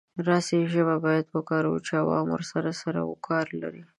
داسې 0.29 0.55
ژبه 0.73 0.95
باید 1.05 1.25
وکاروو 1.35 1.83
چې 1.85 1.91
عوام 2.03 2.27
ورسره 2.31 2.69
سر 2.81 2.95
او 3.05 3.09
کار 3.27 3.45
لري. 3.61 3.83